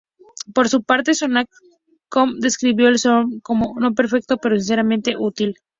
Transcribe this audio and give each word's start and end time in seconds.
Por 0.55 0.67
su 0.67 0.81
parte 0.81 1.13
Softonic.com 1.13 2.39
describió 2.39 2.87
el 2.87 2.97
software 2.97 3.39
como 3.43 3.75
"no 3.79 3.93
perfecto, 3.93 4.37
pero 4.37 4.55
sinceramente 4.55 5.13
útil". 5.15 5.59